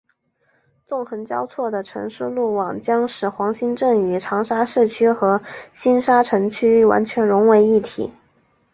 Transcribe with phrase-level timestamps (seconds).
[0.87, 5.39] 纵横交错的城市路网将使黄兴镇与长沙市区和
[5.73, 8.11] 星沙城区完全融为一体。